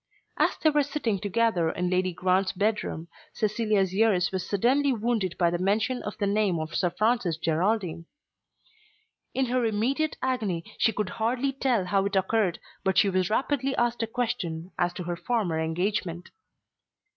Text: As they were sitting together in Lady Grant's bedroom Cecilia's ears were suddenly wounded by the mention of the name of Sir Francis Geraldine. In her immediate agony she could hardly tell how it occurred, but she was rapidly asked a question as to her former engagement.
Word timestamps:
As 0.39 0.57
they 0.57 0.71
were 0.71 0.81
sitting 0.81 1.19
together 1.19 1.69
in 1.69 1.91
Lady 1.91 2.11
Grant's 2.11 2.53
bedroom 2.53 3.07
Cecilia's 3.33 3.93
ears 3.93 4.31
were 4.31 4.39
suddenly 4.39 4.91
wounded 4.91 5.35
by 5.37 5.51
the 5.51 5.59
mention 5.59 6.01
of 6.01 6.17
the 6.17 6.25
name 6.25 6.57
of 6.57 6.73
Sir 6.73 6.89
Francis 6.89 7.37
Geraldine. 7.37 8.07
In 9.35 9.45
her 9.45 9.63
immediate 9.63 10.17
agony 10.19 10.63
she 10.79 10.91
could 10.91 11.09
hardly 11.09 11.51
tell 11.53 11.85
how 11.85 12.03
it 12.05 12.15
occurred, 12.15 12.57
but 12.83 12.97
she 12.97 13.11
was 13.11 13.29
rapidly 13.29 13.75
asked 13.75 14.01
a 14.01 14.07
question 14.07 14.71
as 14.79 14.91
to 14.93 15.03
her 15.03 15.15
former 15.15 15.59
engagement. 15.59 16.31